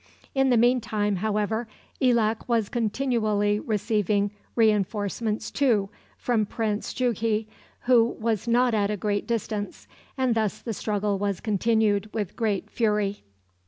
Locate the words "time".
0.81-1.17